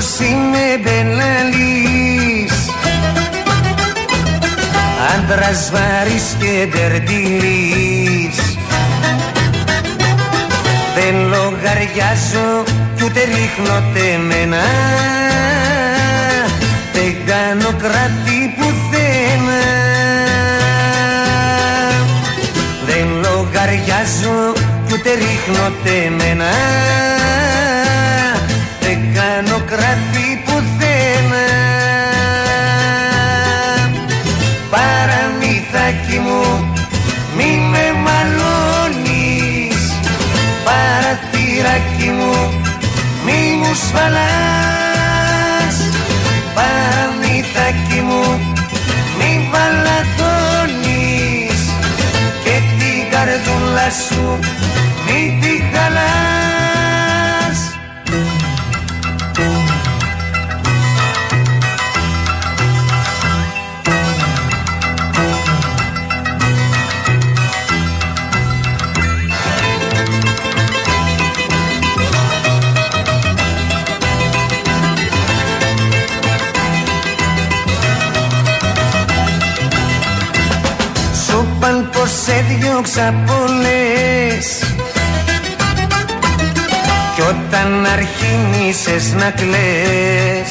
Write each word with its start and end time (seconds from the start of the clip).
παν 0.00 0.06
πως 0.06 0.26
είμαι 0.26 0.80
μπελαλής 0.82 2.54
Άντρας 5.14 5.70
βαρύς 5.72 6.36
και 6.38 6.66
ντερτιλής 6.66 8.36
Δεν 10.94 11.14
λογαριάζω 11.14 12.62
κι 12.96 13.04
ούτε 13.04 13.20
ρίχνω 13.20 13.82
τεμένα. 13.94 14.64
Δεν 16.92 17.16
κάνω 17.26 17.70
κράτη 17.78 18.54
πουθένα. 18.56 19.60
Δεν 22.86 23.06
λογαριάζω 23.24 24.52
κι 24.86 24.94
ούτε 24.94 25.10
ρίχνω 25.10 25.72
τεμένα 25.84 26.50
μου 43.70 43.76
σφαλάς 43.76 45.76
Παραμυθάκι 46.54 48.00
μου 48.00 48.24
μη 49.18 49.48
βαλατώνεις 49.52 51.60
Και 52.44 52.56
την 52.78 52.98
καρδούλα 53.10 53.90
σου 53.90 54.38
μη 55.06 55.38
τη 55.40 55.54
χαλάς 55.72 56.39
σε 82.24 82.44
διώξα 82.48 83.14
πολλές. 83.26 84.64
Κι 87.14 87.20
όταν 87.20 87.86
αρχίνησες 87.86 89.12
να 89.12 89.30
κλαις 89.30 90.50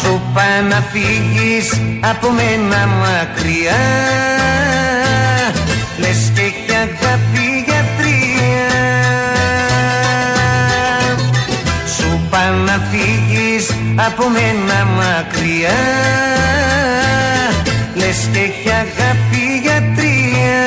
Σου 0.00 0.22
παν 0.34 0.66
να 0.68 0.82
φύγεις 0.92 1.80
από 2.00 2.30
μένα 2.30 2.86
μακριά. 2.86 3.80
Λες 5.98 6.32
και 6.34 6.40
έχει 6.40 6.76
αγάπη 6.76 7.64
για 7.66 7.84
τρία 7.98 8.68
Σου 11.96 12.20
παν 12.30 12.54
να 12.54 12.80
φύγεις 12.90 13.70
από 13.96 14.28
μένα 14.28 14.84
μακριά 14.84 16.31
Λες 18.12 18.28
και 18.32 18.38
έχει 18.38 18.70
αγάπη 18.70 19.44
για 19.62 19.78
τρία 19.96 20.64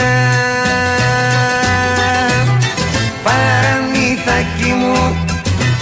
Παραμυθάκι 3.23 4.72
μου 4.79 4.97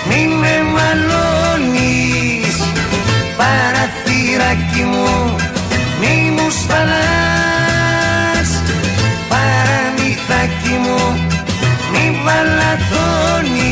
μη 0.09 0.21
με 0.41 0.55
μαλώνεις. 0.75 2.55
Παραθυράκι 3.37 4.83
μου 4.91 5.11
μη 5.99 6.15
μου 6.35 6.47
σφαλάς 6.59 8.49
Παραμυθάκι 9.29 10.75
μου 10.83 11.01
μη 11.91 12.05
βαλατώνεις 12.23 13.65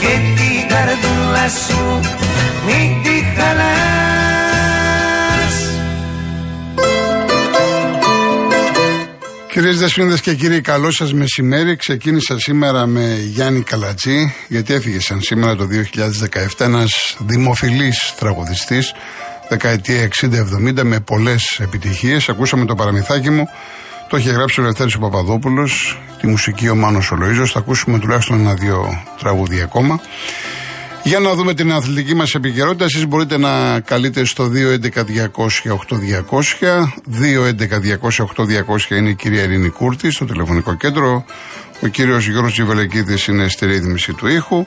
Και 0.00 0.12
την 0.36 0.58
καρδούλα 0.68 1.46
σου 1.66 1.82
μη 2.66 2.80
τη 3.02 3.16
χαλάς 3.36 4.13
Κυρίες 9.54 9.78
Δεσποίνδε 9.78 10.18
και 10.18 10.34
κύριοι, 10.34 10.60
καλό 10.60 10.90
σας 10.90 11.12
μεσημέρι. 11.12 11.76
Ξεκίνησα 11.76 12.38
σήμερα 12.38 12.86
με 12.86 13.18
Γιάννη 13.26 13.60
Καλατζή, 13.60 14.34
γιατί 14.48 14.74
έφυγε 14.74 15.00
σαν 15.00 15.20
σήμερα 15.20 15.56
το 15.56 15.66
2017 16.58 16.64
ένας 16.64 17.16
δημοφιλής 17.18 18.14
τραγουδιστής, 18.18 18.92
δεκαετία 19.48 20.02
60-70 20.02 20.82
με 20.82 21.00
πολλές 21.00 21.58
επιτυχίες. 21.60 22.28
Ακούσαμε 22.28 22.64
το 22.64 22.74
παραμυθάκι 22.74 23.30
μου. 23.30 23.48
Το 24.08 24.16
είχε 24.16 24.30
γράψει 24.30 24.60
ο 24.60 24.62
Ελευθέρης 24.62 24.94
ο 24.94 24.98
Παπαδόπουλος, 24.98 25.98
τη 26.20 26.26
μουσική 26.26 26.68
ο 26.68 26.74
Μάνος 26.74 27.10
ο 27.10 27.16
Λοΐζος. 27.20 27.50
Θα 27.52 27.58
ακούσουμε 27.58 27.98
τουλάχιστον 27.98 28.38
ένα-δύο 28.38 29.02
τραγούδια 29.18 29.64
ακόμα. 29.64 30.00
Για 31.06 31.18
να 31.18 31.34
δούμε 31.34 31.54
την 31.54 31.72
αθλητική 31.72 32.14
μας 32.14 32.34
επικαιρότητα. 32.34 32.84
Εσείς 32.84 33.06
μπορείτε 33.06 33.38
να 33.38 33.80
καλείτε 33.80 34.24
στο 34.24 34.50
211-200-8200. 34.50 34.50
211-200-8200 38.88 38.90
είναι 38.90 39.08
η 39.08 39.14
κυρία 39.14 39.42
Ειρήνη 39.42 39.68
Κούρτη 39.68 40.10
στο 40.10 40.24
τηλεφωνικό 40.24 40.74
κέντρο. 40.74 41.24
Ο 41.82 41.86
κύριος 41.86 42.28
Γιώργος 42.28 42.52
Τζιβελεκίδης 42.52 43.26
είναι 43.26 43.48
στη 43.48 43.66
ρύθμιση 43.66 44.12
του 44.12 44.26
ήχου. 44.26 44.66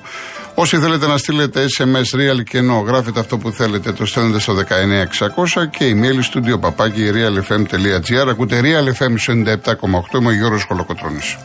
Όσοι 0.56 0.78
θέλετε 0.78 1.08
να 1.08 1.18
στείλετε 1.18 1.66
SMS 1.78 2.16
real 2.20 2.44
και 2.44 2.58
ενώ 2.58 2.84
γράφετε 2.88 3.20
αυτό 3.20 3.38
που 3.38 3.52
θέλετε, 3.52 3.92
το 3.92 4.06
στέλνετε 4.06 4.40
στο 4.40 4.54
19600 4.54 4.64
και 5.70 5.96
email 5.96 6.20
studio 6.34 6.60
παπάκι 6.60 7.12
realfm.gr. 7.14 8.28
Ακούτε 8.30 8.62
Real 8.64 9.04
FM 9.04 9.16
97,8. 9.26 10.20
Είμαι 10.20 10.28
ο 10.28 10.32
Γιώργος 10.32 10.66
Κολοκοτρώνης. 10.66 11.38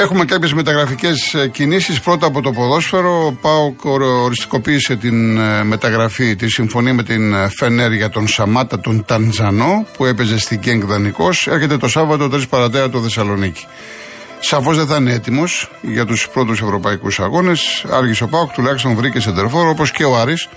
Έχουμε 0.00 0.24
κάποιες 0.24 0.52
μεταγραφικές 0.52 1.34
κινήσεις. 1.52 2.00
Πρώτα 2.00 2.26
από 2.26 2.40
το 2.40 2.52
ποδόσφαιρο. 2.52 3.26
Ο 3.26 3.32
ΠΑΟΚ 3.32 3.84
οριστικοποίησε 4.24 4.96
την 4.96 5.38
ε, 5.38 5.64
μεταγραφή, 5.64 6.36
τη 6.36 6.48
συμφωνία 6.48 6.94
με 6.94 7.02
την 7.02 7.34
ε, 7.34 7.48
Φενέρ 7.58 7.92
για 7.92 8.08
τον 8.08 8.28
Σαμάτα, 8.28 8.80
τον 8.80 9.04
Τανζανό, 9.04 9.86
που 9.96 10.04
έπαιζε 10.04 10.38
στην 10.38 10.58
Γκένγκ 10.58 10.82
δανεικό. 10.84 11.28
Έρχεται 11.44 11.76
το 11.76 11.88
Σάββατο 11.88 12.24
3 12.32 12.48
παρατέρα 12.48 12.90
το 12.90 13.00
Θεσσαλονίκη. 13.00 13.66
Σαφώς 14.40 14.76
δεν 14.76 14.86
θα 14.86 14.96
είναι 14.96 15.12
έτοιμος 15.12 15.70
για 15.80 16.04
τους 16.04 16.28
πρώτους 16.28 16.60
ευρωπαϊκούς 16.60 17.20
αγώνες. 17.20 17.84
Άργησε 17.90 18.24
ο 18.24 18.28
ΠΑΟΚ, 18.28 18.52
τουλάχιστον 18.52 18.94
βρήκε 18.94 19.20
σεντερφόρ, 19.20 19.68
όπως 19.68 19.90
και 19.90 20.04
ο 20.04 20.16
Άρης 20.16 20.48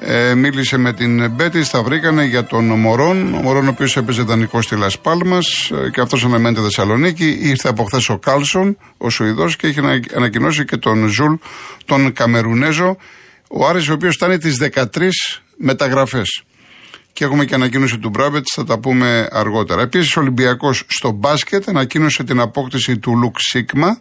ε, 0.00 0.34
μίλησε 0.34 0.76
με 0.76 0.92
την 0.92 1.30
Μπέτη, 1.30 1.70
τα 1.70 1.82
βρήκανε 1.82 2.24
για 2.24 2.44
τον 2.44 2.64
Μωρόν. 2.64 3.34
Ο 3.34 3.42
Μωρόν, 3.42 3.66
ο 3.66 3.70
οποίος 3.70 3.96
έπαιζε 3.96 4.22
δανεικό 4.22 4.62
στη 4.62 4.76
Λασπάλμα 4.76 5.38
ε, 5.86 5.90
και 5.90 6.00
αυτός 6.00 6.24
αναμένεται 6.24 6.62
Θεσσαλονίκη. 6.62 7.38
Ήρθε 7.40 7.68
από 7.68 7.84
χθες 7.84 8.08
ο 8.08 8.18
Κάρλσον, 8.18 8.78
ο 8.96 9.10
Σουηδός, 9.10 9.56
και 9.56 9.66
έχει 9.66 9.80
ανακοινώσει 10.14 10.64
και 10.64 10.76
τον 10.76 11.08
Ζουλ, 11.08 11.34
τον 11.84 12.12
Καμερουνέζο. 12.12 12.96
Ο 13.48 13.66
Άρης 13.66 13.88
ο 13.88 13.92
οποίος 13.92 14.14
ήταν 14.14 14.38
στις 14.38 14.56
13 14.56 15.10
μεταγραφές. 15.56 16.42
Και 17.12 17.24
έχουμε 17.24 17.44
και 17.44 17.54
ανακοίνωση 17.54 17.98
του 17.98 18.08
Μπράμπετς, 18.08 18.52
θα 18.54 18.64
τα 18.64 18.78
πούμε 18.78 19.28
αργότερα. 19.30 19.82
Επίσης, 19.82 20.16
ο 20.16 20.20
Ολυμπιακός 20.20 20.84
στο 20.88 21.10
μπάσκετ 21.10 21.68
ανακοίνωσε 21.68 22.24
την 22.24 22.40
απόκτηση 22.40 22.98
του 22.98 23.16
Λουκ 23.16 23.36
Σίκμα. 23.38 23.98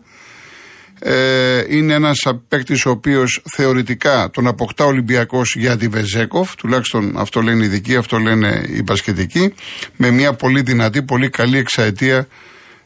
Ε, 0.99 1.63
είναι 1.69 1.93
ένας 1.93 2.23
παίκτης 2.47 2.85
ο 2.85 2.89
οποίος 2.89 3.41
θεωρητικά 3.55 4.29
τον 4.33 4.47
αποκτά 4.47 4.85
ο 4.85 4.87
Ολυμπιακός 4.87 5.55
για 5.55 5.77
τον 5.77 5.87
Βεζένκοφ, 5.87 6.55
τουλάχιστον 6.55 7.17
αυτό 7.17 7.41
λένε 7.41 7.63
οι 7.63 7.65
ειδικοί, 7.65 7.95
αυτό 7.95 8.17
λένε 8.17 8.65
οι 8.67 8.81
μπασκετικοί, 8.81 9.53
με 9.95 10.11
μια 10.11 10.33
πολύ 10.33 10.61
δυνατή, 10.61 11.03
πολύ 11.03 11.29
καλή 11.29 11.57
εξαετία 11.57 12.27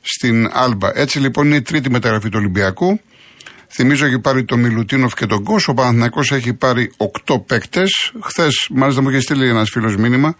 στην 0.01 0.49
Άλμπα. 0.53 0.91
Έτσι 0.93 1.19
λοιπόν 1.19 1.45
είναι 1.45 1.55
η 1.55 1.61
τρίτη 1.61 1.89
μεταγραφή 1.89 2.29
του 2.29 2.37
Ολυμπιακού. 2.39 2.99
Θυμίζω 3.73 4.05
έχει 4.05 4.19
πάρει 4.19 4.43
τον 4.43 4.59
Μιλουτίνοφ 4.59 5.13
και 5.13 5.25
τον 5.25 5.43
Κόσο. 5.43 5.71
Ο 5.71 5.73
Παναθηναϊκός 5.73 6.31
έχει 6.31 6.53
πάρει 6.53 6.91
8 7.25 7.35
παίκτες. 7.45 8.13
Χθες, 8.21 8.69
μάλιστα, 8.71 9.01
μου 9.01 9.09
είχε 9.09 9.19
στείλει 9.19 9.47
ένας 9.47 9.69
φίλος 9.69 9.95
μήνυμα. 9.95 10.35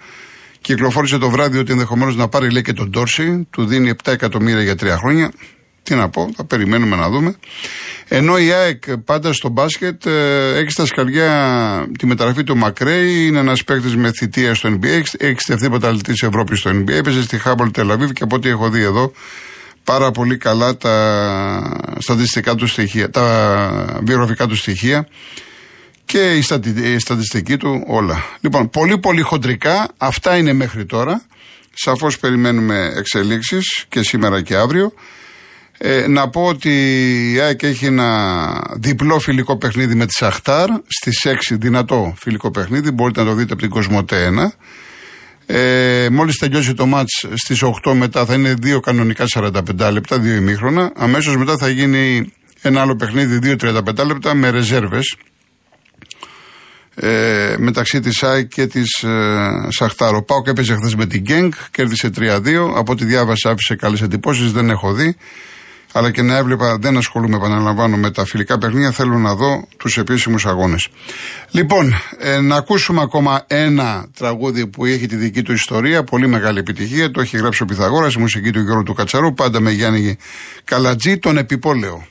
Κυκλοφόρησε 0.61 1.17
το 1.17 1.29
βράδυ 1.29 1.57
ότι 1.57 1.71
ενδεχομένως 1.71 2.15
να 2.15 2.27
πάρει 2.27 2.51
λέει 2.51 2.61
και 2.61 2.73
τον 2.73 2.91
Τόρση. 2.91 3.47
Του 3.49 3.65
δίνει 3.65 3.89
7 4.03 4.11
εκατομμύρια 4.11 4.61
για 4.61 4.75
3 4.75 4.97
χρόνια. 4.97 5.31
Τι 5.83 5.95
να 5.95 6.09
πω, 6.09 6.29
θα 6.35 6.45
περιμένουμε 6.45 6.95
να 6.95 7.09
δούμε. 7.09 7.35
Ενώ 8.07 8.37
η 8.37 8.51
ΑΕΚ 8.51 8.97
πάντα 8.97 9.33
στο 9.33 9.49
μπάσκετ 9.49 10.05
ε, 10.05 10.57
έχει 10.57 10.69
στα 10.69 10.85
σκαριά 10.85 11.87
τη 11.97 12.05
μεταγραφή 12.05 12.43
του 12.43 12.57
Μακρέη, 12.57 13.25
είναι 13.25 13.39
ένας 13.39 13.63
παίκτης 13.63 13.95
με 13.95 14.11
θητεία 14.11 14.53
στο 14.53 14.69
NBA, 14.69 15.01
έχεις 15.17 15.41
στεφθεί 15.41 15.69
πρωταθλητής 15.69 16.21
Ευρώπης 16.21 16.59
στο 16.59 16.71
NBA, 16.71 16.89
έπαιζες 16.89 17.23
στη 17.23 17.37
Χάμπολ 17.37 17.71
Τελαβίβ 17.71 18.11
και 18.11 18.23
από 18.23 18.35
ό,τι 18.35 18.49
έχω 18.49 18.69
δει 18.69 18.81
εδώ 18.81 19.11
πάρα 19.83 20.11
πολύ 20.11 20.37
καλά 20.37 20.77
τα 20.77 21.95
στατιστικά 21.97 22.55
του 22.55 22.67
στοιχεία, 22.67 23.09
τα 23.09 23.99
βιογραφικά 24.03 24.47
του 24.47 24.55
στοιχεία 24.55 25.07
και 26.05 26.35
η, 26.35 26.41
στατι, 26.41 26.69
η 26.69 26.99
στατιστική 26.99 27.57
του 27.57 27.83
όλα. 27.87 28.23
Λοιπόν, 28.39 28.69
πολύ 28.69 28.97
πολύ 28.97 29.21
χοντρικά, 29.21 29.87
αυτά 29.97 30.37
είναι 30.37 30.53
μέχρι 30.53 30.85
τώρα. 30.85 31.21
Σαφώς 31.73 32.19
περιμένουμε 32.19 32.93
εξελίξεις 32.95 33.85
και 33.89 34.03
σήμερα 34.03 34.41
και 34.41 34.55
αύριο. 34.55 34.93
Ε, 35.83 36.07
να 36.07 36.29
πω 36.29 36.45
ότι 36.45 36.71
η 37.33 37.39
ΑΕΚ 37.39 37.63
έχει 37.63 37.85
ένα 37.85 38.61
διπλό 38.75 39.19
φιλικό 39.19 39.57
παιχνίδι 39.57 39.95
με 39.95 40.05
τη 40.05 40.13
Σαχτάρ 40.13 40.69
στις 40.87 41.27
6 41.51 41.55
δυνατό 41.59 42.13
φιλικό 42.17 42.51
παιχνίδι, 42.51 42.91
μπορείτε 42.91 43.19
να 43.19 43.25
το 43.25 43.33
δείτε 43.33 43.53
από 43.53 43.61
την 43.61 43.71
Κοσμοτέ 43.71 44.29
1. 44.29 44.51
Ε, 45.45 46.07
μόλις 46.11 46.37
τελειώσει 46.37 46.73
το 46.73 46.85
μάτς 46.85 47.25
στις 47.33 47.63
8 47.83 47.93
μετά 47.93 48.25
θα 48.25 48.33
είναι 48.33 48.53
δύο 48.53 48.79
κανονικά 48.79 49.25
45 49.33 49.91
λεπτά, 49.91 50.19
δύο 50.19 50.35
ημίχρονα. 50.35 50.91
Αμέσως 50.95 51.37
μετά 51.37 51.57
θα 51.57 51.69
γίνει 51.69 52.31
ένα 52.61 52.81
άλλο 52.81 52.95
παιχνίδι 52.95 53.57
2-35 53.61 54.05
λεπτά 54.05 54.33
με 54.33 54.49
ρεζέρβες 54.49 55.15
ε, 56.95 57.55
μεταξύ 57.57 57.99
της 57.99 58.23
ΑΕΚ 58.23 58.47
και 58.47 58.67
της 58.67 59.03
ε, 59.03 59.67
Σαχτάρο. 59.69 60.23
Πάω 60.23 60.43
και 60.43 60.49
έπαιζε 60.49 60.75
χθες 60.75 60.95
με 60.95 61.05
την 61.05 61.21
Γκένγκ, 61.21 61.51
κέρδισε 61.71 62.09
3-2. 62.17 62.19
Από 62.75 62.91
ό,τι 62.91 63.05
διάβασα 63.05 63.49
άφησε 63.49 63.75
καλές 63.75 64.01
εντυπώσεις, 64.01 64.51
δεν 64.51 64.69
έχω 64.69 64.93
δει 64.93 65.15
αλλά 65.91 66.11
και 66.11 66.21
να 66.21 66.37
έβλεπα, 66.37 66.77
δεν 66.77 66.97
ασχολούμαι, 66.97 67.35
επαναλαμβάνω, 67.35 67.97
με 67.97 68.11
τα 68.11 68.25
φιλικά 68.25 68.57
παιχνίδια. 68.57 68.91
Θέλω 68.91 69.17
να 69.17 69.35
δω 69.35 69.67
τους 69.77 69.97
επίσημους 69.97 70.45
αγώνες. 70.45 70.87
Λοιπόν, 71.51 71.93
ε, 72.19 72.39
να 72.39 72.55
ακούσουμε 72.55 73.01
ακόμα 73.01 73.43
ένα 73.47 74.07
τραγούδι 74.17 74.67
που 74.67 74.85
έχει 74.85 75.05
τη 75.07 75.15
δική 75.15 75.41
του 75.41 75.53
ιστορία, 75.53 76.03
πολύ 76.03 76.27
μεγάλη 76.27 76.59
επιτυχία. 76.59 77.11
Το 77.11 77.21
έχει 77.21 77.37
γράψει 77.37 77.63
ο 77.63 77.65
Πιθαγόρα, 77.65 78.07
η 78.17 78.19
μουσική 78.19 78.51
του 78.51 78.61
Γιώργου 78.61 78.83
του 78.83 78.93
Κατσαρού, 78.93 79.33
πάντα 79.33 79.59
με 79.59 79.71
Γιάννη 79.71 80.17
Καλατζή, 80.63 81.17
τον 81.17 81.37
Επιπόλαιο. 81.37 82.05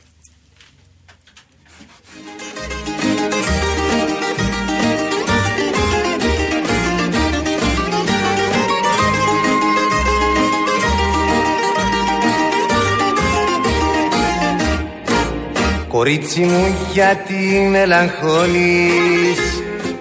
Κορίτσι 15.93 16.41
μου 16.41 16.77
γιατί 16.93 17.69
μελαγχολείς 17.71 19.41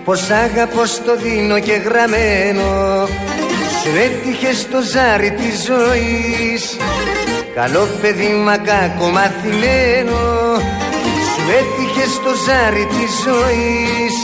Πως 0.06 0.30
αγαπώ 0.30 0.86
στο 0.86 1.16
δίνω 1.18 1.60
και 1.60 1.74
γραμμένο 1.74 3.06
Σου 3.82 3.90
έτυχε 4.06 4.54
στο 4.54 4.78
ζάρι 4.82 5.32
της 5.32 5.64
ζωής. 5.66 6.78
Καλό 7.56 7.88
παιδί 8.02 8.34
μα 8.46 8.58
κακό 8.58 9.08
μαθημένο 9.10 10.20
Σου 11.32 11.44
έτυχε 11.60 12.06
στο 12.10 12.32
ζάρι 12.46 12.86
της 12.86 13.12
ζωής. 13.26 14.16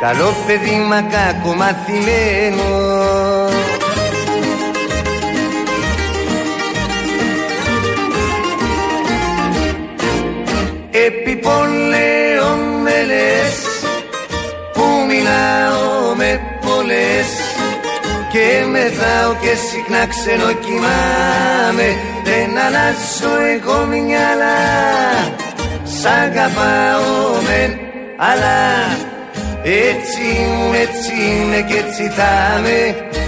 Καλό 0.00 0.34
παιδί 0.46 0.76
μα 0.88 1.00
κακό 1.00 1.54
μαθημένο 11.52 11.92
επιπολέω 11.92 12.56
με 12.82 13.04
λες 13.06 13.58
που 14.72 14.84
μιλάω 15.08 16.14
με 16.16 16.40
πολλές 16.60 17.30
και 18.32 18.66
μεθάω 18.70 19.32
και 19.40 19.54
συχνά 19.68 20.06
ξενοκοιμάμαι 20.06 21.88
δεν 22.24 22.50
αλλάζω 22.64 23.34
εγώ 23.54 23.86
μυαλά 23.86 24.60
σ' 25.84 26.04
αγαπάω 26.04 27.42
μεν 27.46 27.78
αλλά 28.16 28.60
έτσι 29.62 30.26
μου 30.56 30.72
έτσι 30.72 31.12
είναι 31.30 31.60
και 31.68 31.76
έτσι 31.76 32.12
θα 32.16 32.60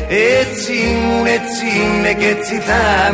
έτσι 0.09 0.73
μου 0.73 1.25
έτσι 1.25 1.67
είναι 1.83 2.13
και 2.13 2.29
έτσι 2.29 2.55
θα 2.67 3.13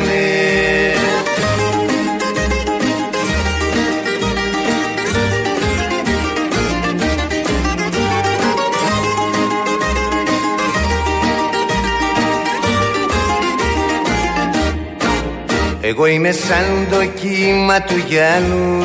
Εγώ 15.90 16.06
είμαι 16.06 16.32
σαν 16.32 16.86
το 16.90 17.04
κύμα 17.20 17.80
του 17.82 17.96
Γιάννου 18.06 18.84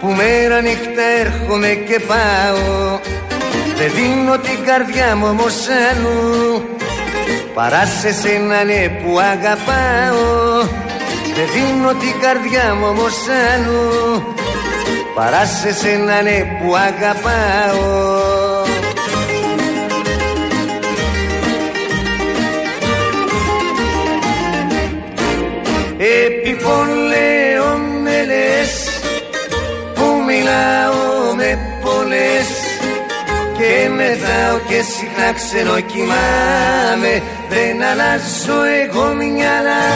που 0.00 0.06
μέρα 0.06 0.60
νύχτα 0.60 1.02
έρχομαι 1.20 1.68
και 1.88 2.00
πάω. 2.06 2.98
Δεν 3.76 3.90
δίνω 3.94 4.38
την 4.38 4.64
καρδιά 4.66 5.16
μου 5.16 5.26
όμως 5.28 5.54
άλλου 5.90 6.62
παρά 7.54 7.84
σε 7.86 8.12
σένα 8.12 8.64
ναι 8.64 8.88
που 8.88 9.18
αγαπάω. 9.18 10.60
Δεν 11.34 11.48
δίνω 11.54 11.88
την 11.88 12.20
καρδιά 12.20 12.74
μου 12.74 12.86
όμως 12.88 13.16
άλλου 13.54 14.22
παρά 15.14 15.44
σε 15.44 15.72
σένα 15.72 16.22
ναι 16.22 16.58
που 16.60 16.76
αγαπάω 16.76 18.25
επιπολέω 26.48 27.76
με 28.02 28.24
λες 28.30 28.72
που 29.94 30.06
μιλάω 30.26 31.34
με 31.36 31.58
πολλές 31.82 32.48
και 33.58 33.88
μεθάω 33.88 34.58
και 34.68 34.80
συχνά 34.92 35.32
ξενοκοιμάμαι 35.32 37.22
δεν 37.48 37.82
αλλάζω 37.90 38.58
εγώ 38.84 39.14
μυαλά 39.14 39.86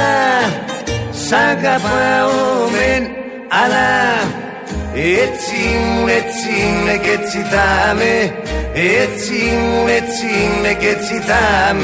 σ' 1.11 1.33
αγαπάω 1.33 2.69
μεν 2.73 3.03
αλλά 3.49 3.91
έτσι 5.23 5.61
μου 5.95 6.07
έτσι 6.07 6.51
είναι 6.67 6.97
και 6.97 7.11
έτσι 7.11 7.39
θα 7.51 7.97
έτσι 8.75 9.33
μου 9.33 9.87
έτσι 9.87 10.27
είναι 10.43 10.73
και 10.73 10.89
έτσι 10.89 11.15
θα 11.29 11.75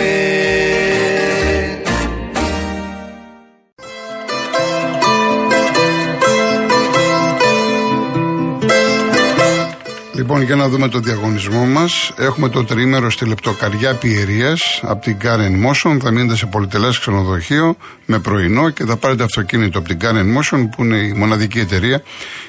Λοιπόν, 10.17 10.43
για 10.43 10.57
να 10.57 10.69
δούμε 10.69 10.89
το 10.89 10.99
διαγωνισμό 10.99 11.67
μας. 11.67 12.13
Έχουμε 12.17 12.49
το 12.49 12.65
τρίμερο 12.65 13.11
στη 13.11 13.27
λεπτοκαριά 13.27 13.95
Πιερίας 13.95 14.81
από 14.83 15.03
την 15.03 15.17
Karen 15.23 15.67
Motion. 15.67 15.99
Θα 16.03 16.11
μείνετε 16.11 16.37
σε 16.37 16.47
πολυτελές 16.47 16.99
ξενοδοχείο 16.99 17.77
με 18.07 18.19
πρωινό 18.19 18.71
και 18.71 18.85
θα 18.85 18.97
πάρετε 18.97 19.23
αυτοκίνητο 19.23 19.79
από 19.79 19.89
την 19.89 19.99
Karen 20.01 20.39
Motion, 20.39 20.69
που 20.77 20.85
είναι 20.85 20.97
η 20.97 21.13
μοναδική 21.13 21.59
εταιρεία 21.59 22.03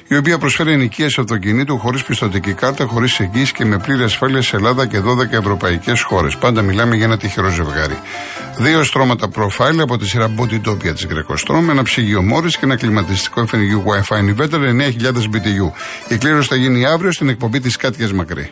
η 0.07 0.15
οποία 0.15 0.37
προσφέρει 0.37 0.71
ενοικίαση 0.71 1.19
αυτοκινήτου 1.19 1.77
χωρίς 1.77 2.03
πιστοτική 2.03 2.53
κάρτα, 2.53 2.85
χωρίς 2.85 3.19
εγγύηση 3.19 3.53
και 3.53 3.65
με 3.65 3.77
πλήρη 3.77 4.03
ασφάλεια 4.03 4.41
σε 4.41 4.55
Ελλάδα 4.55 4.85
και 4.85 4.99
12 4.99 5.31
ευρωπαϊκές 5.31 6.01
χώρες. 6.01 6.37
Πάντα 6.37 6.61
μιλάμε 6.61 6.95
για 6.95 7.05
ένα 7.05 7.17
τυχερό 7.17 7.49
ζευγάρι. 7.49 7.99
Δύο 8.57 8.83
στρώματα 8.83 9.29
προφάιλ 9.29 9.79
από 9.79 9.97
τη 9.97 10.07
σειρά 10.07 10.33
Body 10.37 10.69
Topia 10.69 10.93
της 10.93 11.05
Γκρεκοστρόμ, 11.07 11.69
ένα 11.69 11.83
ψυγείο 11.83 12.21
μόρι 12.21 12.49
και 12.49 12.59
ένα 12.61 12.75
κλιματιστικό 12.75 13.45
FNU 13.51 13.83
Wi-Fi 13.87 14.17
Inverter 14.17 14.59
9000 14.59 15.29
BTU. 15.33 15.71
Η 16.07 16.17
κλήρωση 16.17 16.47
θα 16.47 16.55
γίνει 16.55 16.85
αύριο 16.85 17.11
στην 17.11 17.29
εκπομπή 17.29 17.56
τη 17.59 17.77
Κάτια 17.77 18.13
Μακρύ. 18.13 18.51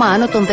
άτομα 0.00 0.14
άνω 0.14 0.28
των 0.28 0.46
18 0.46 0.50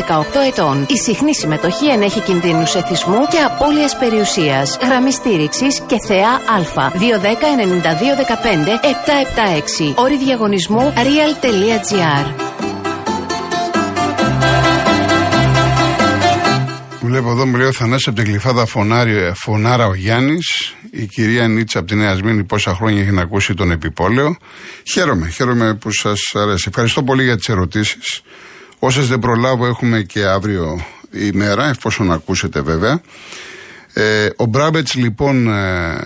ετών. 0.48 0.86
Η 0.89 0.98
συχνή 0.98 1.36
συμμετοχή 1.36 1.86
ενέχει 1.86 2.20
κινδύνους 2.20 2.75
εθισμού 2.75 3.27
και 3.32 3.38
απώλειας 3.38 3.98
περιουσίας. 3.98 4.77
Γραμμή 4.82 5.12
στήριξης 5.12 5.82
και 5.88 5.96
θεά 6.08 6.30
Α. 6.30 6.62
210-9215-776. 9.94 9.94
Όρη 9.96 10.18
διαγωνισμού 10.18 10.94
real.gr. 10.96 12.25
Βλέπω 17.01 17.32
εδώ 17.32 17.46
μου 17.46 17.56
λέει 17.56 17.68
ο 17.68 17.72
Θανάσης 17.72 18.08
από 18.08 18.16
την 18.16 18.25
κλειφάδα 18.25 18.66
φωνάρι, 18.66 19.32
φωνάρα 19.36 19.88
ο 19.88 19.94
Γιάννης. 19.94 20.75
Η 20.92 21.06
κυρία 21.06 21.48
Νίτσα 21.48 21.80
από 21.80 21.88
τη 21.88 21.96
Νέα 21.96 22.16
Σμήνη 22.16 22.44
πόσα 22.44 22.74
χρόνια 22.74 23.01
έχει 23.01 23.12
να 23.12 23.22
ακούσει 23.22 23.54
τον 23.54 23.72
επιπόλαιο. 23.72 24.36
Χαίρομαι, 24.94 25.30
χαίρομαι 25.30 25.75
που 25.75 25.92
σας 25.92 26.20
αρέσει. 26.34 26.66
Ευχαριστώ 26.68 27.04
πολύ 27.04 27.24
για 27.24 27.38
τις 27.38 27.50
ερωτήσεις. 27.50 28.22
Όσες 28.80 29.08
δεν 29.08 29.20
προλάβω, 29.20 29.66
έχουμε 29.66 30.02
και 30.02 30.26
αύριο 30.26 30.86
ημέρα, 31.12 31.70
εφόσον 31.70 32.12
ακούσετε 32.12 32.62
βέβαια. 32.62 33.02
Ε, 33.94 34.30
ο 34.36 34.46
Μπράμπετς 34.46 34.96
λοιπόν 34.96 35.48
ε, 35.48 36.04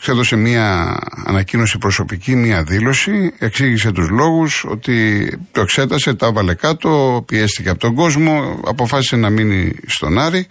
ξέδωσε 0.00 0.36
μια 0.36 0.98
ανακοίνωση 1.24 1.78
προσωπική, 1.78 2.36
μια 2.36 2.62
δήλωση, 2.62 3.32
εξήγησε 3.38 3.92
τους 3.92 4.08
λόγους 4.08 4.64
ότι 4.68 5.28
το 5.52 5.60
εξέτασε, 5.60 6.14
τα 6.14 6.26
έβαλε 6.26 6.54
κάτω, 6.54 7.22
πιέστηκε 7.26 7.68
από 7.68 7.78
τον 7.78 7.94
κόσμο, 7.94 8.60
αποφάσισε 8.64 9.16
να 9.16 9.30
μείνει 9.30 9.72
στον 9.86 10.18
Άρη. 10.18 10.46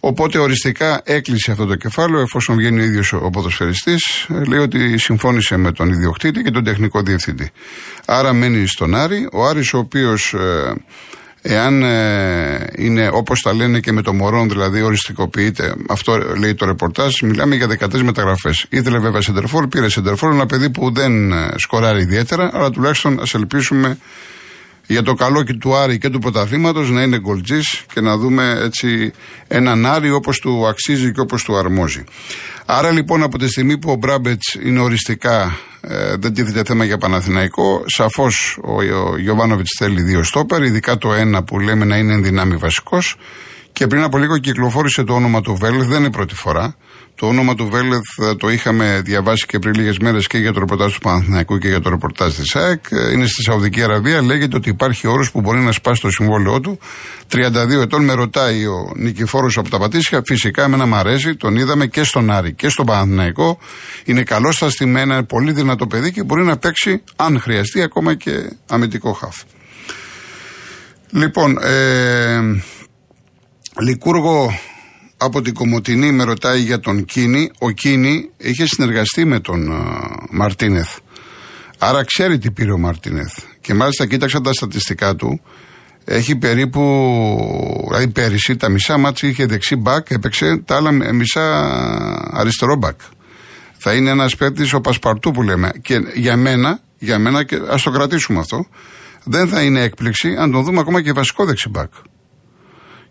Οπότε 0.00 0.38
οριστικά 0.38 1.00
έκλεισε 1.04 1.50
αυτό 1.50 1.66
το 1.66 1.74
κεφάλαιο, 1.74 2.20
εφόσον 2.20 2.56
βγαίνει 2.56 2.80
ο 2.80 2.84
ίδιος 2.84 3.12
ο 3.12 3.30
ποδοσφαιριστής, 3.30 4.26
λέει 4.48 4.58
ότι 4.58 4.98
συμφώνησε 4.98 5.56
με 5.56 5.72
τον 5.72 5.88
ιδιοκτήτη 5.88 6.42
και 6.42 6.50
τον 6.50 6.64
τεχνικό 6.64 7.02
διευθυντή. 7.02 7.50
Άρα 8.06 8.32
μένει 8.32 8.66
στον 8.66 8.94
Άρη. 8.94 9.28
Ο 9.32 9.46
Άρης 9.46 9.72
ο 9.72 9.78
οποίος 9.78 10.34
ε, 10.34 10.74
Εάν 11.42 11.82
ε, 11.82 12.66
είναι 12.76 13.10
όπως 13.12 13.40
τα 13.40 13.54
λένε 13.54 13.80
και 13.80 13.92
με 13.92 14.02
το 14.02 14.12
Μωρόν, 14.12 14.48
δηλαδή 14.48 14.82
οριστικοποιείται, 14.82 15.74
αυτό 15.88 16.18
λέει 16.38 16.54
το 16.54 16.66
ρεπορτάζ, 16.66 17.20
μιλάμε 17.20 17.54
για 17.54 17.66
13 17.80 18.00
μεταγραφές. 18.02 18.66
Ήθελε 18.68 18.98
βέβαια 18.98 19.20
Σεντερφόρ, 19.20 19.68
πήρε 19.68 19.88
Σεντερφόρ, 19.88 20.32
ένα 20.32 20.46
παιδί 20.46 20.70
που 20.70 20.92
δεν 20.92 21.32
ε, 21.32 21.50
σκοράρει 21.56 22.00
ιδιαίτερα, 22.00 22.50
αλλά 22.52 22.70
τουλάχιστον 22.70 23.20
ας 23.20 23.34
ελπίσουμε 23.34 23.98
για 24.88 25.02
το 25.02 25.14
καλό 25.14 25.42
και 25.42 25.54
του 25.54 25.76
Άρη 25.76 25.98
και 25.98 26.08
του 26.08 26.18
πρωταθλήματος 26.18 26.90
να 26.90 27.02
είναι 27.02 27.18
γκολτζή 27.18 27.60
και 27.92 28.00
να 28.00 28.16
δούμε 28.16 28.58
έτσι 28.62 29.12
έναν 29.48 29.86
Άρη 29.86 30.10
όπως 30.10 30.38
του 30.38 30.66
αξίζει 30.66 31.12
και 31.12 31.20
όπως 31.20 31.42
του 31.42 31.56
αρμόζει. 31.56 32.04
Άρα 32.66 32.90
λοιπόν 32.90 33.22
από 33.22 33.38
τη 33.38 33.48
στιγμή 33.48 33.78
που 33.78 33.90
ο 33.90 33.94
Μπράμπετς 33.94 34.58
είναι 34.64 34.80
οριστικά, 34.80 35.58
ε, 35.80 36.16
δεν 36.16 36.34
τίθεται 36.34 36.62
θέμα 36.64 36.84
για 36.84 36.98
Παναθηναϊκό, 36.98 37.84
σαφώς 37.86 38.58
ο, 38.62 38.72
ο 39.10 39.18
Γιωβάνοβιτς 39.18 39.70
θέλει 39.78 40.02
δύο 40.02 40.22
στόπερ, 40.22 40.62
ειδικά 40.62 40.98
το 40.98 41.12
ένα 41.12 41.42
που 41.42 41.58
λέμε 41.58 41.84
να 41.84 41.96
είναι 41.96 42.12
ενδυνάμει 42.12 42.56
βασικός. 42.56 43.16
Και 43.78 43.86
πριν 43.86 44.02
από 44.02 44.18
λίγο 44.18 44.38
κυκλοφόρησε 44.38 45.04
το 45.04 45.14
όνομα 45.14 45.40
του 45.40 45.54
Βέλεθ, 45.54 45.86
δεν 45.86 45.98
είναι 45.98 46.06
η 46.06 46.10
πρώτη 46.10 46.34
φορά. 46.34 46.76
Το 47.14 47.26
όνομα 47.26 47.54
του 47.54 47.68
Βέλεθ 47.68 48.18
ε, 48.30 48.34
το 48.34 48.48
είχαμε 48.48 49.00
διαβάσει 49.04 49.46
και 49.46 49.58
πριν 49.58 49.74
λίγες 49.74 49.98
μέρες 49.98 50.26
και 50.26 50.38
για 50.38 50.52
το 50.52 50.58
ρεπορτάζ 50.60 50.92
του 50.92 50.98
Παναθηναϊκού 50.98 51.58
και 51.58 51.68
για 51.68 51.80
το 51.80 51.90
ρεπορτάζ 51.90 52.34
της 52.34 52.56
ΑΕΚ. 52.56 52.84
Ε, 52.90 53.12
είναι 53.12 53.26
στη 53.26 53.42
Σαουδική 53.42 53.82
Αραβία. 53.82 54.22
Λέγεται 54.22 54.56
ότι 54.56 54.68
υπάρχει 54.68 55.08
όρος 55.08 55.30
που 55.30 55.40
μπορεί 55.40 55.60
να 55.60 55.72
σπάσει 55.72 56.00
το 56.00 56.10
συμβόλαιό 56.10 56.60
του. 56.60 56.78
32 57.32 57.80
ετών 57.82 58.04
με 58.04 58.12
ρωτάει 58.12 58.66
ο 58.66 58.92
Νικηφόρος 58.96 59.58
από 59.58 59.70
τα 59.70 59.78
Πατήσια. 59.78 60.22
Φυσικά 60.26 60.64
εμένα 60.64 60.86
μου 60.86 60.94
αρέσει. 60.94 61.36
Τον 61.36 61.56
είδαμε 61.56 61.86
και 61.86 62.02
στον 62.02 62.30
Άρη 62.30 62.52
και 62.52 62.68
στον 62.68 62.86
Παναθηναϊκό. 62.86 63.58
Είναι 64.04 64.22
καλός 64.22 64.54
στα 64.54 64.70
στημένα, 64.70 65.24
πολύ 65.24 65.52
δυνατό 65.52 65.86
παιδί 65.86 66.12
και 66.12 66.22
μπορεί 66.22 66.44
να 66.44 66.56
παίξει, 66.56 67.02
αν 67.16 67.40
χρειαστεί, 67.40 67.82
ακόμα 67.82 68.14
και 68.14 68.30
αμυντικό 68.68 69.12
χάφ. 69.12 69.36
Λοιπόν, 71.10 71.58
ε, 71.62 72.40
Λικούργο 73.80 74.58
από 75.16 75.42
την 75.42 75.54
Κομωτινή 75.54 76.12
με 76.12 76.24
ρωτάει 76.24 76.60
για 76.60 76.80
τον 76.80 77.04
Κίνη. 77.04 77.50
Ο 77.58 77.70
Κίνη 77.70 78.30
είχε 78.36 78.66
συνεργαστεί 78.66 79.24
με 79.24 79.40
τον 79.40 79.68
uh, 79.72 80.26
Μαρτίνεθ. 80.30 80.98
Άρα 81.78 82.04
ξέρει 82.04 82.38
τι 82.38 82.50
πήρε 82.50 82.72
ο 82.72 82.78
Μαρτίνεθ. 82.78 83.32
Και 83.60 83.74
μάλιστα 83.74 84.06
κοίταξα 84.06 84.40
τα 84.40 84.52
στατιστικά 84.52 85.14
του. 85.14 85.40
Έχει 86.04 86.36
περίπου, 86.36 86.82
δηλαδή 87.86 88.08
πέρυσι 88.08 88.56
τα 88.56 88.68
μισά 88.68 88.98
μάτια 88.98 89.28
είχε 89.28 89.46
δεξί 89.46 89.76
μπακ, 89.76 90.10
έπαιξε 90.10 90.62
τα 90.64 90.76
άλλα 90.76 90.92
μισά 90.92 91.66
αριστερό 92.32 92.76
μπακ. 92.76 93.00
Θα 93.78 93.94
είναι 93.94 94.10
ένας 94.10 94.36
παίκτης 94.36 94.72
ο 94.72 94.80
Πασπαρτού 94.80 95.30
που 95.30 95.42
λέμε. 95.42 95.70
Και 95.82 95.98
για 96.14 96.36
μένα, 96.36 96.80
για 96.98 97.18
μένα 97.18 97.44
και 97.44 97.58
ας 97.70 97.82
το 97.82 97.90
κρατήσουμε 97.90 98.38
αυτό, 98.38 98.66
δεν 99.24 99.48
θα 99.48 99.62
είναι 99.62 99.82
έκπληξη 99.82 100.36
αν 100.38 100.50
τον 100.50 100.64
δούμε 100.64 100.80
ακόμα 100.80 101.02
και 101.02 101.12
βασικό 101.12 101.44
δεξιμπάκ. 101.44 101.92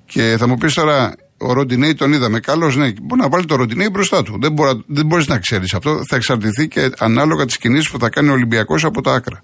Και 0.08 0.36
θα 0.40 0.48
μου 0.48 0.58
πεις 0.58 0.74
τώρα, 0.74 1.16
ο 1.38 1.54
Ροντινέη 1.54 1.94
τον 1.94 2.14
είδαμε. 2.14 2.40
Καλός, 2.40 2.76
ναι. 2.76 2.92
Μπορεί 3.02 3.22
να 3.22 3.30
βάλει 3.30 3.46
το 3.46 3.56
Ροντινέη 3.56 3.90
μπροστά 3.92 4.24
του. 4.24 4.38
Δεν, 4.42 4.52
μπορεί, 4.52 4.84
δεν 4.88 5.06
μπορείς 5.06 5.28
να 5.28 5.40
ξέρεις 5.40 5.74
αυτό. 5.74 6.02
Θα 6.08 6.16
εξαρτηθεί 6.16 6.68
και 6.68 6.92
ανάλογα 6.98 7.46
τις 7.46 7.58
κινήσεις 7.58 7.90
που 7.90 8.00
θα 8.00 8.10
κάνει 8.10 8.30
ο 8.30 8.32
Ολυμπιακός 8.32 8.84
από 8.86 9.02
τα 9.02 9.14
άκρα. 9.14 9.40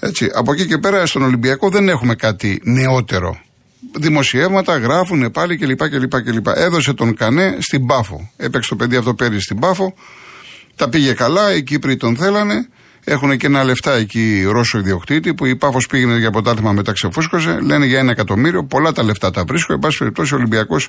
Έτσι. 0.00 0.30
Από 0.34 0.52
εκεί 0.52 0.66
και 0.66 0.78
πέρα 0.78 1.06
στον 1.06 1.22
Ολυμπιακό 1.22 1.68
δεν 1.68 1.88
έχουμε 1.88 2.14
κάτι 2.14 2.60
νεότερο. 2.64 3.40
Δημοσιεύματα 3.98 4.76
γράφουν 4.76 5.30
πάλι 5.30 5.56
κλπ. 5.56 5.88
κλπ, 5.88 6.22
κλπ. 6.22 6.46
Έδωσε 6.46 6.92
τον 6.92 7.16
Κανέ 7.16 7.56
στην 7.60 7.86
Πάφο. 7.86 8.30
Έπαιξε 8.36 8.68
το 8.68 8.76
παιδί 8.76 8.96
αυτό 8.96 9.14
πέρυσι 9.14 9.40
στην 9.40 9.58
Πάφο. 9.58 9.94
Τα 10.76 10.88
πήγε 10.88 11.12
καλά, 11.12 11.54
οι 11.54 11.62
Κύπροι 11.62 11.96
τον 11.96 12.16
θέλανε. 12.16 12.68
Έχουν 13.08 13.36
και 13.36 13.46
ένα 13.46 13.64
λεφτά 13.64 13.92
εκεί 13.92 14.46
Ρώσο 14.50 14.78
ιδιοκτήτη 14.78 15.34
που 15.34 15.46
η 15.46 15.56
Πάφος 15.56 15.86
πήγαινε 15.86 16.18
για 16.18 16.30
ποτάθλημα 16.30 16.72
μετά 16.72 16.92
ξεφούσκωσε. 16.92 17.58
Λένε 17.60 17.86
για 17.86 17.98
ένα 17.98 18.10
εκατομμύριο. 18.10 18.64
Πολλά 18.64 18.92
τα 18.92 19.02
λεφτά 19.02 19.30
τα 19.30 19.44
βρίσκω. 19.44 19.72
Εν 19.72 19.78
πάση 19.78 19.98
περιπτώσει 19.98 20.34
ο 20.34 20.36
Ολυμπιακός 20.36 20.88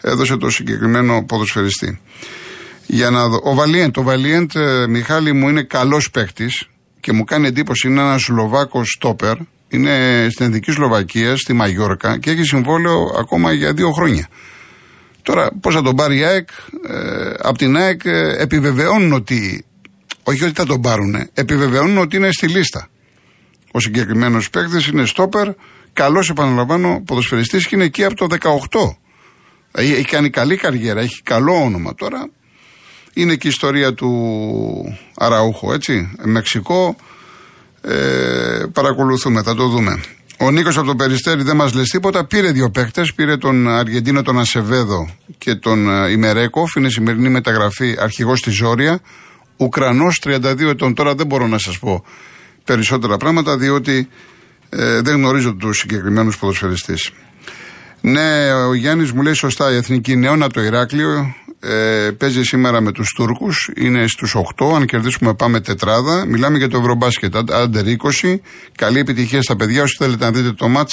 έδωσε 0.00 0.36
το 0.36 0.50
συγκεκριμένο 0.50 1.24
ποδοσφαιριστή. 1.24 2.00
Για 2.86 3.10
να 3.10 3.28
δω. 3.28 3.40
Ο 3.42 3.54
Βαλιέντ, 3.54 3.98
ο 3.98 4.02
Βαλιέντ, 4.02 4.50
ε, 4.54 4.86
Μιχάλη 4.86 5.32
μου 5.32 5.48
είναι 5.48 5.62
καλός 5.62 6.10
παίκτης 6.10 6.68
και 7.00 7.12
μου 7.12 7.24
κάνει 7.24 7.46
εντύπωση. 7.46 7.88
Είναι 7.88 8.00
ένας 8.00 8.22
Σλοβάκος 8.22 8.88
στόπερ. 8.96 9.36
Είναι 9.68 10.26
στην 10.30 10.46
Εθνική 10.46 10.70
Σλοβακία, 10.70 11.36
στη 11.36 11.52
Μαγιόρκα 11.52 12.18
και 12.18 12.30
έχει 12.30 12.42
συμβόλαιο 12.42 13.14
ακόμα 13.18 13.52
για 13.52 13.72
δύο 13.72 13.90
χρόνια. 13.90 14.28
Τώρα, 15.22 15.50
πώς 15.60 15.74
θα 15.74 15.82
τον 15.82 15.96
πάρει 15.96 16.18
η 16.18 16.24
ΑΕΚ, 16.24 16.48
ε, 16.88 17.30
από 17.38 17.58
την 17.58 17.76
ΑΕΚ 17.76 18.04
ε, 18.04 18.42
επιβεβαιώνουν 18.42 19.12
ότι 19.12 19.64
όχι 20.28 20.44
ότι 20.44 20.52
θα 20.52 20.66
τον 20.66 20.80
πάρουν, 20.80 21.28
επιβεβαιώνουν 21.34 21.98
ότι 21.98 22.16
είναι 22.16 22.32
στη 22.32 22.48
λίστα. 22.48 22.88
Ο 23.70 23.80
συγκεκριμένος 23.80 24.50
παίκτης 24.50 24.86
είναι 24.86 25.04
στόπερ, 25.04 25.48
καλός 25.92 26.30
επαναλαμβάνω 26.30 27.02
ποδοσφαιριστής 27.06 27.66
και 27.66 27.74
είναι 27.74 27.84
εκεί 27.84 28.04
από 28.04 28.14
το 28.14 28.26
18. 28.26 28.96
Έχει 29.72 30.04
κάνει 30.04 30.30
καλή 30.30 30.56
καριέρα, 30.56 31.00
έχει 31.00 31.22
καλό 31.22 31.52
όνομα 31.52 31.94
τώρα. 31.94 32.28
Είναι 33.14 33.34
και 33.34 33.46
η 33.46 33.50
ιστορία 33.50 33.94
του 33.94 34.98
Αραούχο, 35.16 35.72
έτσι. 35.72 36.10
Μεξικό. 36.24 36.96
Ε, 37.80 38.64
παρακολουθούμε, 38.72 39.42
θα 39.42 39.54
το 39.54 39.68
δούμε. 39.68 40.00
Ο 40.38 40.50
Νίκος 40.50 40.76
από 40.76 40.86
το 40.86 40.94
Περιστέρι 40.94 41.42
δεν 41.42 41.56
μας 41.56 41.72
λες 41.72 41.88
τίποτα. 41.88 42.24
Πήρε 42.24 42.50
δύο 42.50 42.70
παίκτες. 42.70 43.14
Πήρε 43.14 43.36
τον 43.36 43.68
Αργεντίνο 43.68 44.22
τον 44.22 44.38
Ασεβέδο 44.38 45.08
και 45.38 45.54
τον 45.54 45.90
ε, 45.90 46.10
Ημερέκοφ. 46.10 46.74
Είναι 46.74 46.88
σημερινή 46.88 47.28
μεταγραφή 47.28 47.96
αρχηγός 47.98 48.38
στη 48.38 48.50
Ζόρια. 48.50 49.00
Ουκρανός 49.58 50.20
32 50.24 50.60
ετών. 50.60 50.94
Τώρα 50.94 51.14
δεν 51.14 51.26
μπορώ 51.26 51.46
να 51.46 51.58
σας 51.58 51.78
πω 51.78 52.04
περισσότερα 52.64 53.16
πράγματα 53.16 53.56
διότι 53.56 54.08
ε, 54.68 55.00
δεν 55.00 55.14
γνωρίζω 55.14 55.54
τους 55.54 55.78
συγκεκριμένους 55.78 56.38
ποδοσφαιριστές. 56.38 57.12
Ναι, 58.00 58.52
ο 58.52 58.74
Γιάννης 58.74 59.12
μου 59.12 59.22
λέει 59.22 59.32
σωστά 59.32 59.72
η 59.72 59.76
εθνική 59.76 60.16
νεώνα 60.16 60.44
από 60.44 60.54
το 60.54 60.62
Ηράκλειο 60.62 61.34
ε, 61.60 62.10
παίζει 62.18 62.42
σήμερα 62.42 62.80
με 62.80 62.92
τους 62.92 63.12
Τούρκους. 63.16 63.70
Είναι 63.76 64.06
στους 64.06 64.36
8. 64.56 64.72
Αν 64.74 64.86
κερδίσουμε, 64.86 65.34
πάμε 65.34 65.60
τετράδα. 65.60 66.24
Μιλάμε 66.26 66.58
για 66.58 66.68
το 66.68 66.78
Ευρωμπάσκετ. 66.78 67.36
Άντερ 67.36 67.84
20. 68.22 68.34
Καλή 68.76 68.98
επιτυχία 68.98 69.42
στα 69.42 69.56
παιδιά. 69.56 69.82
Όσοι 69.82 69.96
θέλετε 69.98 70.24
να 70.24 70.30
δείτε 70.30 70.52
το 70.52 70.68
ματ 70.68 70.90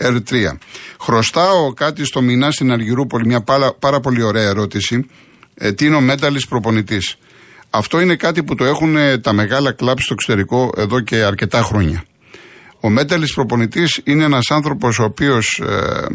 R3. 0.00 0.56
Χρωστάω 1.00 1.72
κάτι 1.72 2.04
στο 2.04 2.22
Μινά 2.22 2.50
στην 2.50 2.72
Αργυρούπολη. 2.72 3.26
Μια 3.26 3.40
πάρα, 3.40 3.74
πάρα 3.74 4.00
πολύ 4.00 4.22
ωραία 4.22 4.48
ερώτηση. 4.48 5.06
Ε, 5.54 5.72
τι 5.72 5.86
είναι 5.86 5.96
ο 5.96 6.00
μέταλλη 6.00 6.42
προπονητής; 6.48 7.16
Αυτό 7.76 8.00
είναι 8.00 8.16
κάτι 8.16 8.42
που 8.44 8.54
το 8.54 8.64
έχουν 8.64 8.96
ε, 8.96 9.18
τα 9.18 9.32
μεγάλα 9.32 9.72
κλαμπ 9.72 9.98
στο 9.98 10.12
εξωτερικό 10.12 10.72
εδώ 10.76 11.00
και 11.00 11.16
αρκετά 11.16 11.62
χρόνια. 11.62 12.04
Ο 12.80 12.88
μέταλλης 12.88 13.34
προπονητής 13.34 14.00
είναι 14.04 14.24
ένας 14.24 14.50
άνθρωπος 14.50 14.98
ο 14.98 15.04
οποίος 15.04 15.62
ε, 15.64 16.06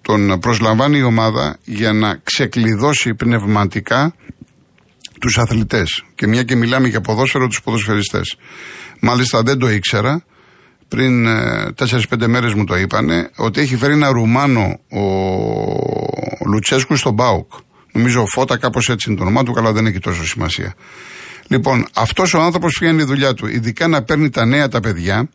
τον 0.00 0.38
προσλαμβάνει 0.38 0.98
η 0.98 1.02
ομάδα 1.02 1.56
για 1.64 1.92
να 1.92 2.20
ξεκλειδώσει 2.22 3.14
πνευματικά 3.14 4.14
τους 5.20 5.38
αθλητές. 5.38 6.04
Και 6.14 6.26
μια 6.26 6.42
και 6.42 6.56
μιλάμε 6.56 6.88
για 6.88 7.00
ποδόσφαιρο 7.00 7.46
τους 7.46 7.62
ποδοσφαιριστές. 7.62 8.36
Μάλιστα 9.00 9.42
δεν 9.42 9.58
το 9.58 9.70
ήξερα, 9.70 10.24
πριν 10.88 11.26
4-5 11.76 12.20
ε, 12.20 12.26
μέρες 12.26 12.54
μου 12.54 12.64
το 12.64 12.76
είπανε, 12.76 13.30
ότι 13.36 13.60
έχει 13.60 13.76
φέρει 13.76 13.92
ένα 13.92 14.08
Ρουμάνο 14.08 14.80
ο 14.90 15.04
Λουτσέσκου 16.46 16.96
στον 16.96 17.12
Μπάουκ. 17.12 17.52
Νομίζω 17.92 18.26
Φώτα, 18.26 18.58
κάπως 18.58 18.88
έτσι 18.88 19.08
είναι 19.08 19.18
το 19.18 19.24
όνομά 19.24 19.42
του, 19.42 19.52
καλά 19.52 19.72
δεν 19.72 19.86
έχει 19.86 19.98
τόσο 19.98 20.26
σημασία. 20.26 20.74
Λοιπόν, 21.48 21.86
αυτός 21.94 22.34
ο 22.34 22.40
άνθρωπος 22.40 22.74
φτιάχνει 22.74 23.02
η 23.02 23.04
δουλειά 23.04 23.34
του. 23.34 23.46
Ειδικά 23.46 23.88
να 23.88 24.02
παίρνει 24.02 24.30
τα 24.30 24.44
νέα 24.44 24.68
τα 24.68 24.80
παιδιά, 24.80 25.28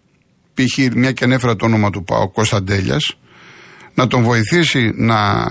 π.χ. 0.54 0.94
μια 0.96 1.12
και 1.12 1.24
ανέφερα 1.24 1.56
το 1.56 1.66
όνομα 1.66 1.90
του 1.90 2.04
Πάου, 2.04 2.32
Κωνσταντέλια, 2.32 2.98
να 3.94 4.08
τον 4.08 4.24
βοηθήσει 4.24 4.92
να 4.96 5.46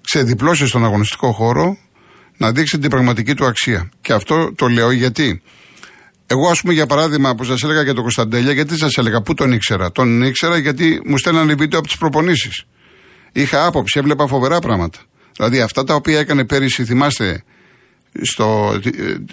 ξεδιπλώσει 0.00 0.66
στον 0.66 0.84
αγωνιστικό 0.84 1.32
χώρο, 1.32 1.76
να 2.36 2.52
δείξει 2.52 2.78
την 2.78 2.90
πραγματική 2.90 3.34
του 3.34 3.46
αξία. 3.46 3.90
Και 4.00 4.12
αυτό 4.12 4.52
το 4.54 4.68
λέω 4.68 4.90
γιατί. 4.90 5.42
Εγώ, 6.26 6.48
ας 6.50 6.60
πούμε, 6.60 6.72
για 6.72 6.86
παράδειγμα, 6.86 7.34
που 7.34 7.44
σας 7.44 7.62
έλεγα 7.62 7.82
για 7.82 7.94
τον 7.94 8.02
Κωνσταντέλια, 8.02 8.52
γιατί 8.52 8.76
σας 8.76 8.96
έλεγα, 8.96 9.22
πού 9.22 9.34
τον 9.34 9.52
ήξερα; 9.52 9.92
Τον 9.92 10.22
ήξερα 10.22 10.58
γιατί 10.58 11.00
μου 11.04 11.18
στέλνανε 11.18 11.54
βίντεο 11.54 11.78
από 11.78 11.88
τις 11.88 11.96
προπονήσεις. 11.96 12.64
Είχα 13.32 13.66
άποψη, 13.66 13.98
έβλεπα 13.98 14.26
φοβερά 14.26 14.58
πράγματα. 14.58 14.98
Δηλαδή 15.36 15.60
αυτά 15.60 15.84
τα 15.84 15.94
οποία 15.94 16.18
έκανε 16.18 16.44
πέρυσι, 16.44 16.84
θυμάστε, 16.84 17.42
στο, 18.22 18.78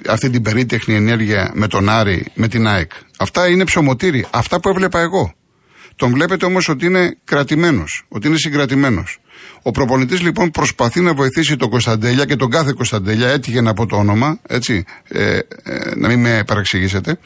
αυτή 0.09 0.29
την 0.29 0.41
περίτεχνη 0.41 0.95
ενέργεια 0.95 1.51
με 1.53 1.67
τον 1.67 1.89
Άρη, 1.89 2.25
με 2.33 2.47
την 2.47 2.67
ΑΕΚ. 2.67 2.91
Αυτά 3.17 3.49
είναι 3.49 3.63
ψωμοτήρι. 3.63 4.25
Αυτά 4.31 4.59
που 4.59 4.69
έβλεπα 4.69 4.99
εγώ. 4.99 5.33
Τον 5.95 6.11
βλέπετε 6.11 6.45
όμως 6.45 6.69
ότι 6.69 6.85
είναι 6.85 7.17
κρατημένος, 7.23 8.03
ότι 8.07 8.27
είναι 8.27 8.37
συγκρατημένος. 8.37 9.19
Ο 9.61 9.71
προπονητής 9.71 10.21
λοιπόν 10.21 10.51
προσπαθεί 10.51 11.01
να 11.01 11.13
βοηθήσει 11.13 11.55
τον 11.55 11.69
Κωνσταντέλια 11.69 12.25
και 12.25 12.35
τον 12.35 12.49
κάθε 12.49 12.71
Κωνσταντέλια, 12.75 13.27
έτυχε 13.27 13.61
να 13.61 13.73
πω 13.73 13.85
το 13.85 13.95
όνομα, 13.95 14.39
έτσι, 14.47 14.83
ε, 15.07 15.37
ε, 15.37 15.41
να 15.95 16.07
μην 16.07 16.19
με 16.19 16.43
παραξηγήσετε. 16.47 17.17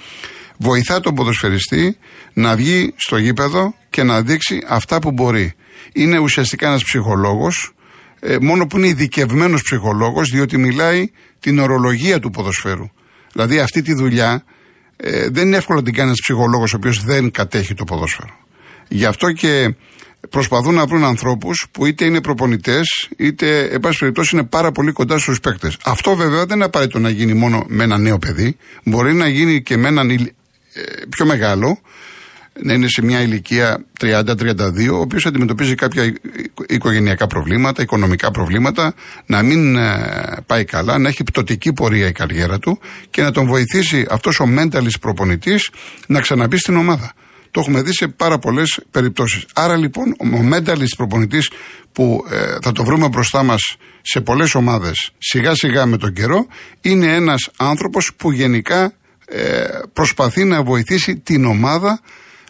Βοηθά 0.57 0.99
τον 0.99 1.15
ποδοσφαιριστή 1.15 1.97
να 2.33 2.55
βγει 2.55 2.93
στο 2.95 3.17
γήπεδο 3.17 3.75
και 3.89 4.03
να 4.03 4.21
δείξει 4.21 4.63
αυτά 4.67 4.99
που 4.99 5.11
μπορεί. 5.11 5.53
Είναι 5.93 6.17
ουσιαστικά 6.17 6.67
ένας 6.67 6.83
ψυχολόγος, 6.83 7.74
ε, 8.19 8.37
μόνο 8.41 8.67
που 8.67 8.77
είναι 8.77 8.87
ειδικευμένος 8.87 9.61
ψυχολόγος, 9.61 10.29
διότι 10.29 10.57
μιλάει 10.57 11.09
την 11.39 11.59
ορολογία 11.59 12.19
του 12.19 12.29
ποδοσφαίρου. 12.29 12.89
Δηλαδή 13.33 13.59
αυτή 13.59 13.81
τη 13.81 13.93
δουλειά 13.93 14.43
ε, 14.95 15.29
δεν 15.29 15.47
είναι 15.47 15.57
εύκολο 15.57 15.79
να 15.79 15.85
την 15.85 15.93
κάνει 15.93 16.07
ένας 16.07 16.19
ψυχολόγος 16.21 16.73
ο 16.73 16.75
οποίος 16.75 17.03
δεν 17.03 17.31
κατέχει 17.31 17.73
το 17.73 17.83
ποδόσφαιρο. 17.83 18.37
Γι' 18.87 19.05
αυτό 19.05 19.31
και 19.31 19.75
προσπαθούν 20.29 20.73
να 20.73 20.85
βρουν 20.85 21.03
ανθρώπους 21.03 21.67
που 21.71 21.85
είτε 21.85 22.05
είναι 22.05 22.21
προπονητές, 22.21 23.09
είτε, 23.17 23.59
εν 23.61 23.79
πάση 23.79 23.99
περιπτώσει, 23.99 24.35
είναι 24.35 24.45
πάρα 24.45 24.71
πολύ 24.71 24.91
κοντά 24.91 25.17
στους 25.17 25.39
παίκτες. 25.39 25.77
Αυτό 25.83 26.15
βέβαια 26.15 26.45
δεν 26.45 26.55
είναι 26.55 26.65
απαραίτητο 26.65 26.99
να 26.99 27.09
γίνει 27.09 27.33
μόνο 27.33 27.65
με 27.67 27.83
ένα 27.83 27.97
νέο 27.97 28.17
παιδί. 28.17 28.57
Μπορεί 28.83 29.13
να 29.13 29.27
γίνει 29.27 29.61
και 29.61 29.77
με 29.77 29.87
έναν 29.87 30.09
ε, 30.09 30.21
πιο 31.09 31.25
μεγάλο, 31.25 31.79
να 32.61 32.73
είναι 32.73 32.87
σε 32.87 33.01
μια 33.03 33.21
ηλικία 33.21 33.85
30-32, 34.01 34.89
ο 34.91 34.99
οποίος 34.99 35.25
αντιμετωπίζει 35.25 35.75
κάποια 35.75 36.13
οικογενειακά 36.67 37.27
προβλήματα, 37.27 37.81
οικονομικά 37.81 38.31
προβλήματα, 38.31 38.93
να 39.25 39.43
μην 39.43 39.75
ε, 39.75 40.37
πάει 40.45 40.65
καλά, 40.65 40.97
να 40.97 41.07
έχει 41.07 41.23
πτωτική 41.23 41.73
πορεία 41.73 42.07
η 42.07 42.11
καριέρα 42.11 42.59
του 42.59 42.79
και 43.09 43.21
να 43.21 43.31
τον 43.31 43.45
βοηθήσει 43.47 44.05
αυτός 44.09 44.39
ο 44.39 44.45
mentalist 44.57 44.99
προπονητής 45.01 45.69
να 46.07 46.21
ξαναμπεί 46.21 46.57
στην 46.57 46.75
ομάδα. 46.75 47.13
Το 47.51 47.59
έχουμε 47.59 47.81
δει 47.81 47.93
σε 47.93 48.07
πάρα 48.07 48.37
πολλές 48.37 48.79
περιπτώσεις. 48.91 49.45
Άρα 49.53 49.77
λοιπόν 49.77 50.09
ο 50.09 50.49
mentalist 50.53 50.95
προπονητής 50.97 51.49
που 51.91 52.25
ε, 52.29 52.57
θα 52.61 52.71
το 52.71 52.83
βρούμε 52.83 53.07
μπροστά 53.07 53.43
μας 53.43 53.77
σε 54.01 54.21
πολλές 54.21 54.55
ομάδες 54.55 55.11
σιγά 55.17 55.55
σιγά 55.55 55.85
με 55.85 55.97
τον 55.97 56.13
καιρό 56.13 56.47
είναι 56.81 57.15
ένας 57.15 57.49
άνθρωπος 57.57 58.11
που 58.17 58.31
γενικά 58.31 58.93
ε, 59.25 59.65
προσπαθεί 59.93 60.43
να 60.43 60.63
βοηθήσει 60.63 61.17
την 61.17 61.45
ομάδα 61.45 61.99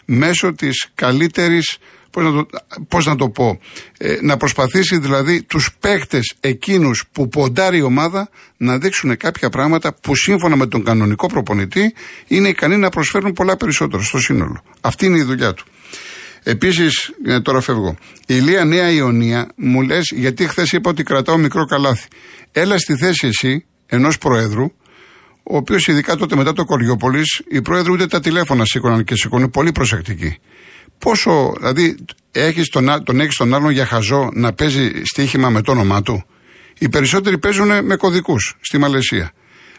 μέσω 0.06 0.54
της 0.54 0.88
καλύτερης 0.96 1.78
πώς 2.16 2.24
να 2.24 2.32
το, 2.32 2.46
πώς 2.88 3.06
να 3.06 3.16
το 3.16 3.30
πω, 3.30 3.60
ε, 3.98 4.18
να 4.22 4.38
προσπαθήσει 4.38 4.98
δηλαδή 4.98 5.44
τους 5.44 5.76
παίχτες 5.80 6.34
εκείνους 6.40 7.04
που 7.12 7.28
ποντάρει 7.28 7.78
η 7.78 7.82
ομάδα 7.82 8.30
να 8.58 8.78
δείξουν 8.78 9.18
κάποια 9.18 9.50
πράγματα 9.50 9.94
που 9.94 10.16
σύμφωνα 10.16 10.56
με 10.56 10.68
τον 10.68 10.84
κανονικό 10.84 11.28
προπονητή 11.28 11.94
είναι 12.28 12.48
ικανοί 12.48 12.78
να 12.78 12.90
προσφέρουν 12.90 13.34
πολλά 13.34 13.58
περισσότερο 13.58 14.04
στο 14.04 14.20
σύνολο. 14.20 14.64
Αυτή 14.82 15.06
είναι 15.06 15.18
η 15.18 15.24
δουλειά 15.24 15.54
του. 15.54 15.66
Επίσης, 16.44 17.12
ε, 17.26 17.40
τώρα 17.40 17.62
φεύγω. 17.62 17.98
Η 18.20 18.24
Ηλία 18.28 18.66
Νέα 18.66 18.90
Ιωνία 18.92 19.50
μου 19.56 19.82
λες, 19.82 20.12
γιατί 20.16 20.48
χθες 20.48 20.72
είπα 20.72 20.90
ότι 20.90 21.04
κρατάω 21.04 21.38
μικρό 21.38 21.66
καλάθι. 21.66 22.08
Έλα 22.52 22.78
στη 22.78 22.96
θέση 22.96 23.28
εσύ 23.28 23.66
ενός 23.86 24.18
Προέδρου 24.18 24.72
ο 25.48 25.56
οποίος 25.56 25.88
ειδικά 25.88 26.16
τότε 26.16 26.36
μετά 26.36 26.54
το 26.54 26.66
Κοριόπολης, 26.66 27.42
οι 27.50 27.62
πρόεδροι 27.62 27.92
ούτε 27.92 28.08
τα 28.08 28.20
τηλέφωνα 28.20 28.66
σήκωναν 28.66 29.04
και 29.04 29.16
σηκώνουν 29.16 29.50
πολύ 29.50 29.72
προσεκτικοί. 29.72 30.38
Πόσο, 30.98 31.54
δηλαδή, 31.58 31.98
έχεις 32.32 32.70
τον, 32.70 33.04
τον 33.04 33.20
έχεις 33.20 33.36
τον 33.36 33.54
άλλον 33.54 33.72
για 33.72 33.86
χαζό 33.86 34.30
να 34.34 34.54
παίζει 34.54 34.92
στοίχημα 35.04 35.50
με 35.50 35.62
το 35.62 35.72
όνομά 35.72 36.02
του; 36.02 36.26
Οι 36.78 36.90
περισσότεροι 36.90 37.38
παίζουν 37.38 37.86
με 37.86 37.96
κωδικούς 37.96 38.56
στη 38.62 38.78
Μαλαισία. 38.78 39.32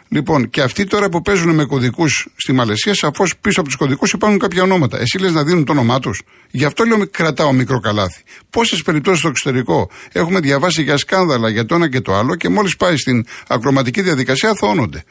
Λοιπόν, 0.09 0.51
και 0.51 0.63
αυτοί 0.63 0.85
τώρα 0.85 1.09
που 1.09 1.23
παίζουν 1.23 1.55
με 1.55 1.65
κωδικούς 1.65 2.29
στη 2.37 2.53
Μαλαισία, 2.53 2.95
σαφώς 2.95 3.37
πίσω 3.41 3.61
από 3.61 3.69
τους 3.69 3.79
κωδικούς 3.79 4.13
υπάρχουν 4.13 4.39
κάποια 4.39 4.63
ονόματα. 4.63 5.01
Εσύ 5.01 5.19
λες 5.19 5.33
να 5.33 5.45
δίνουν 5.45 5.65
το 5.65 5.73
όνομά 5.73 5.99
τους. 5.99 6.23
Γι' 6.51 6.65
αυτό 6.65 6.85
λέω 6.85 7.07
κρατάω 7.11 7.53
μικρό 7.53 7.81
καλάθι. 7.81 8.23
Πόσες 8.51 8.83
περιπτώσεις 8.83 9.19
στο 9.19 9.29
εξωτερικό 9.29 9.91
έχουμε 10.13 10.41
διαβάσει 10.41 10.83
για 10.83 10.97
σκάνδαλα 10.97 11.49
για 11.49 11.67
το 11.67 11.75
ένα 11.75 11.89
και 11.89 12.01
το 12.01 12.15
άλλο 12.15 12.35
και 12.35 12.49
μόλις 12.49 12.77
πάει 12.77 12.97
στην 12.97 13.27
ακροματική 13.49 14.03
διαδικασία 14.03 14.53
θώνονται. 14.55 15.05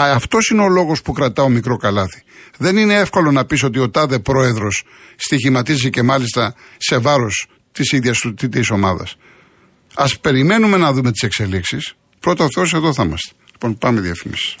Αυτός 0.00 0.48
είναι 0.48 0.62
ο 0.62 0.68
λόγος 0.68 1.02
που 1.02 1.12
κρατάω 1.12 1.48
μικρό 1.48 1.76
καλάθι. 1.76 2.22
Δεν 2.56 2.76
είναι 2.76 2.94
εύκολο 2.94 3.30
να 3.30 3.44
πεις 3.44 3.62
ότι 3.62 3.78
ο 3.78 3.90
τάδε 3.90 4.18
πρόεδρος 4.18 4.84
στοιχηματίζει 5.16 5.90
και 5.90 6.02
μάλιστα 6.02 6.54
σε 6.76 6.98
βάρος 6.98 7.46
της 7.72 7.92
ίδιας 7.92 8.20
της 8.50 8.70
ομάδας. 8.70 9.16
Α 9.94 10.04
περιμένουμε 10.20 10.76
να 10.76 10.92
δούμε 10.92 11.10
τις 11.10 11.22
εξελίξεις. 11.22 11.94
Πρώτα 12.20 12.44
αυτό 12.44 12.60
εδώ 12.60 12.92
θα 12.92 13.02
είμαστε. 13.04 13.32
Λοιπόν, 13.52 13.78
πάμε 13.78 14.00
διαφημίσεις. 14.00 14.56